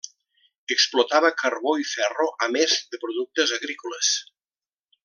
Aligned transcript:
Explotava 0.75 1.31
carbó 1.41 1.75
i 1.83 1.87
ferro 1.91 2.27
a 2.47 2.51
més 2.57 2.77
de 2.95 3.03
productes 3.07 3.55
agrícoles. 3.61 4.15